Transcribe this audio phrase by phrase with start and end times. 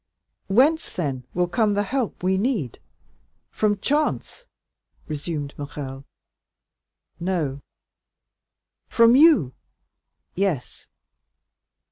[0.47, 4.47] "Whence then will come the help we need—from chance?"
[5.07, 6.05] resumed Morrel.
[7.19, 7.61] "No."
[8.89, 9.53] "From you?"
[10.33, 10.87] "Yes."